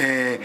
э, 0.00 0.38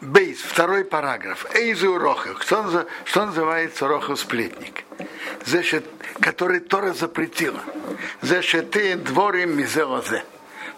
Бейс, 0.00 0.40
второй 0.40 0.84
параграф. 0.84 1.46
Эйзу 1.54 1.98
Рохов. 1.98 2.42
Что, 2.42 2.86
что 3.04 3.26
называется 3.26 3.86
Рохов 3.86 4.18
сплетник? 4.18 4.84
Значит, 5.44 5.84
который 6.20 6.60
Тора 6.60 6.92
запретила. 6.92 7.60
Значит, 8.20 8.70
ты 8.72 8.96
дворим 8.96 9.56
мизеозе. 9.56 10.24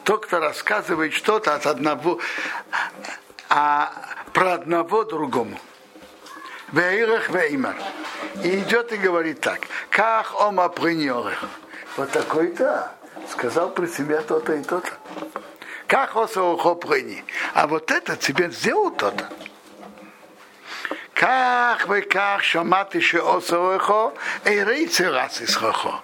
Тот, 0.04 0.26
кто 0.26 0.40
рассказывает 0.40 1.14
что-то 1.14 1.54
от 1.54 1.66
одного, 1.66 2.20
а 3.48 3.92
про 4.32 4.54
одного 4.54 5.04
другому. 5.04 5.58
Вейрах 6.72 7.30
веймар. 7.30 7.76
И 8.42 8.58
идет 8.58 8.92
и 8.92 8.96
говорит 8.96 9.40
так. 9.40 9.60
Как 9.90 10.34
ома 10.40 10.68
принёрых. 10.68 11.44
Вот 11.96 12.10
такой-то 12.10 12.92
сказал 13.30 13.70
при 13.70 13.86
себе 13.86 14.20
то-то 14.20 14.54
и 14.54 14.62
то-то. 14.62 14.90
Как 15.94 16.12
прини. 16.80 17.22
А 17.54 17.68
вот 17.68 17.92
это 17.92 18.16
тебе 18.16 18.50
сделал 18.50 18.90
то-то. 18.90 19.28
Как 21.14 21.86
вы 21.86 22.02
как 22.02 22.42
шаматы 22.42 23.00
ше 23.00 23.18
осоухо, 23.18 24.12
и 24.44 24.64
рейцы 24.64 25.08
раз 25.08 25.40
исхохо. 25.40 26.00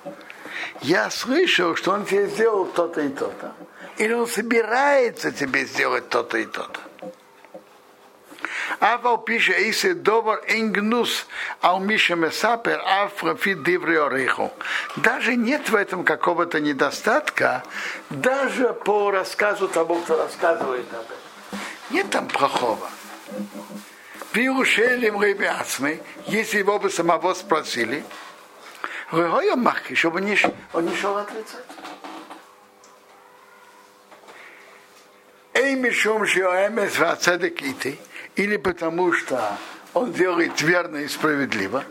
Я 0.80 1.10
слышал, 1.10 1.74
что 1.74 1.90
он 1.90 2.04
тебе 2.04 2.28
сделал 2.28 2.66
то-то 2.66 3.00
и 3.00 3.08
то-то. 3.08 3.52
Или 3.98 4.12
он 4.12 4.28
собирается 4.28 5.32
тебе 5.32 5.64
сделать 5.64 6.08
то-то 6.08 6.38
и 6.38 6.46
то-то. 6.46 6.80
Авал 8.78 9.18
пише 9.18 9.52
Исе 9.70 9.94
Довар 9.94 10.40
Энгнус 10.46 11.26
Алмиша 11.60 12.14
Месапер 12.14 12.80
Диври 13.64 13.96
Ореху. 13.96 14.52
Даже 14.96 15.34
нет 15.34 15.68
в 15.68 15.74
этом 15.74 16.04
какого-то 16.04 16.60
недостатка, 16.60 17.64
даже 18.10 18.72
по 18.72 19.10
рассказу 19.10 19.68
того, 19.68 19.96
кто 19.96 20.16
рассказывает 20.16 20.86
об 20.92 21.00
этом. 21.00 21.60
Нет 21.90 22.08
там 22.10 22.28
плохого. 22.28 22.88
В 24.32 24.36
Иерушалим 24.36 25.20
Ребиасмы, 25.20 26.00
если 26.26 26.58
его 26.58 26.78
бы 26.78 26.88
самого 26.88 27.34
спросили, 27.34 28.04
Махки, 29.56 29.94
чтобы 29.94 30.20
не, 30.20 30.38
он 30.72 30.86
не 30.86 30.94
шел 30.94 31.16
отрицать. 31.16 31.64
Эй, 35.52 35.74
Мишум 35.74 36.24
Шиоэмес 36.24 36.96
Вацедек 36.96 37.60
Ити, 37.60 37.98
или 38.36 38.56
потому 38.56 39.12
что 39.12 39.58
он 39.94 40.12
делает 40.12 40.60
верно 40.60 40.98
и 40.98 41.08
справедливо, 41.08 41.84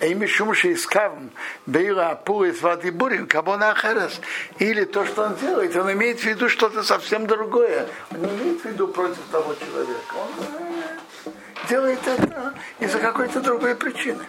и 0.00 0.14
мишум 0.14 0.52
искавн 0.52 1.30
бейра 1.66 2.10
апур 2.10 2.44
из 2.46 2.60
воды 2.60 2.92
бурим 2.92 3.26
кабона 3.26 3.70
ахерес. 3.70 4.20
Или 4.58 4.84
то, 4.84 5.04
что 5.04 5.24
он 5.24 5.36
делает, 5.36 5.74
он 5.76 5.92
имеет 5.92 6.20
в 6.20 6.24
виду 6.24 6.48
что-то 6.48 6.82
совсем 6.82 7.26
другое. 7.26 7.86
Он 8.10 8.20
не 8.20 8.42
имеет 8.42 8.60
в 8.62 8.64
виду 8.64 8.88
против 8.88 9.22
того 9.30 9.54
человека. 9.54 10.14
Он 10.14 11.32
делает 11.68 12.06
это 12.06 12.54
из-за 12.78 12.98
какой-то 12.98 13.40
другой 13.40 13.74
причины. 13.74 14.24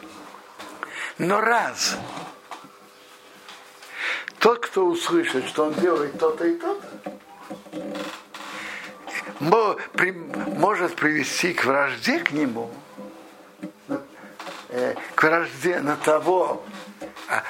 Но 1.17 1.41
раз 1.41 1.97
тот, 4.39 4.59
кто 4.59 4.85
услышит, 4.85 5.47
что 5.47 5.65
он 5.65 5.73
делает 5.73 6.17
то-то 6.19 6.45
и 6.45 6.55
то-то, 6.57 7.11
может 10.57 10.95
привести 10.95 11.53
к 11.53 11.65
вражде 11.65 12.19
к 12.19 12.31
нему, 12.31 12.71
э, 14.69 14.95
к 15.15 15.23
вражде 15.23 15.79
на 15.79 15.95
того, 15.95 16.63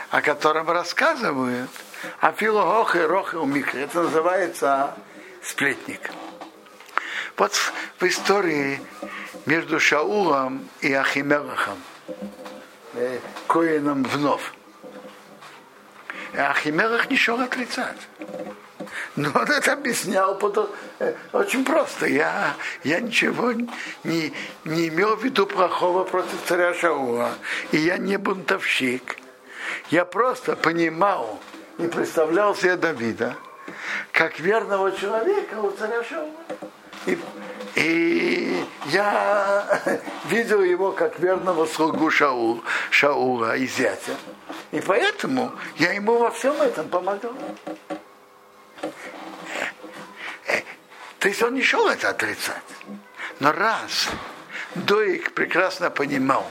о 0.10 0.22
котором 0.22 0.70
рассказывают, 0.70 1.70
а 2.20 2.32
филохох 2.32 2.96
и 2.96 3.00
рох 3.00 3.34
и 3.34 3.38
умикры. 3.38 3.82
Это 3.82 4.04
называется 4.04 4.96
сплетник. 5.44 6.12
Вот 7.38 7.54
в 8.00 8.04
истории 8.04 8.82
между 9.46 9.80
Шаулом 9.80 10.68
и 10.82 10.92
Ахимелахом, 10.94 11.78
э, 12.96 13.20
Коином 13.48 14.04
вновь. 14.04 14.54
Ахимелах 16.34 17.10
ничего 17.10 17.40
отрицать. 17.42 17.98
Но 19.16 19.30
он 19.34 19.52
это 19.52 19.74
объяснял 19.74 20.38
потом, 20.38 20.70
э, 21.00 21.14
очень 21.34 21.66
просто. 21.66 22.08
Я, 22.08 22.56
я 22.84 23.00
ничего 23.00 23.54
не, 24.04 24.34
не 24.66 24.88
имел 24.90 25.16
в 25.16 25.24
виду 25.24 25.46
плохого 25.46 26.04
против 26.04 26.44
царя 26.46 26.74
Шаула. 26.74 27.32
И 27.72 27.78
я 27.78 27.98
не 27.98 28.18
бунтовщик. 28.18 29.18
Я 29.90 30.06
просто 30.06 30.56
понимал 30.56 31.40
и 31.78 31.88
представлял 31.88 32.56
себе 32.56 32.78
Давида 32.78 33.36
как 34.12 34.40
верного 34.40 34.92
человека 34.92 35.56
у 35.62 35.72
царя 35.72 36.04
Шаула. 36.04 36.32
И, 37.06 37.18
и 37.76 38.66
я 38.88 39.82
видел 40.26 40.62
его 40.64 40.92
как 40.92 41.20
верного 41.20 41.66
слугу 41.66 42.10
Шаула, 42.10 42.62
Шаула 42.90 43.56
и 43.56 43.68
зятя. 43.68 44.16
И 44.72 44.82
поэтому 44.82 45.52
я 45.78 45.94
ему 45.94 46.18
во 46.18 46.32
всем 46.32 46.62
этом 46.62 46.90
помогал. 46.90 47.34
То 51.20 51.28
есть 51.28 51.42
он 51.42 51.56
не 51.56 51.64
шел 51.64 51.88
это 51.88 52.10
отрицать. 52.10 52.62
Но 53.40 53.52
раз 53.52 54.10
Доик 54.76 55.34
прекрасно 55.34 55.90
понимал, 55.90 56.50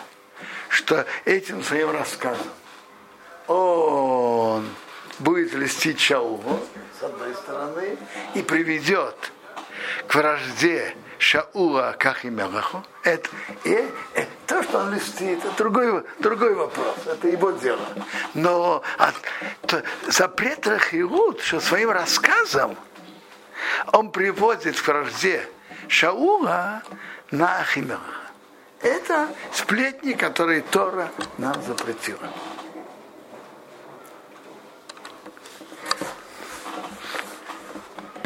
что 0.69 1.07
этим 1.25 1.63
своим 1.63 1.91
рассказом 1.91 2.49
он 3.47 4.67
будет 5.21 5.55
листить 5.55 6.01
Шаулу, 6.01 6.61
с 6.99 7.03
одной 7.03 7.35
стороны, 7.35 7.97
и 8.35 8.43
приведет 8.43 9.33
к 10.09 10.15
вражде 10.15 10.97
Шаула 11.19 11.95
к 11.99 12.07
Ахимелаху, 12.07 12.85
это, 13.03 13.29
и, 13.65 13.71
и, 13.73 14.27
то, 14.47 14.63
что 14.63 14.79
он 14.81 14.95
листит, 14.95 15.39
это 15.39 15.57
другой, 15.57 16.03
другой 16.19 16.55
вопрос, 16.55 16.97
это 17.07 17.29
его 17.29 17.53
дело. 17.53 17.87
Но 18.35 18.83
от, 18.99 19.15
то, 19.67 19.83
запрет 20.09 20.67
Рахилут, 20.67 21.41
что 21.41 21.61
своим 21.61 21.91
рассказом 21.91 22.77
он 23.93 24.11
приводит 24.11 24.81
к 24.81 24.87
вражде 24.87 25.49
Шаула 25.89 26.83
на 27.31 27.59
Ахимелаха. 27.59 28.27
Это 28.83 29.29
сплетни, 29.53 30.13
которые 30.13 30.63
Тора 30.63 31.11
нам 31.39 31.61
запретила. 31.63 32.31